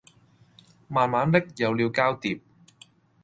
[0.87, 2.41] 慢慢的有了交疊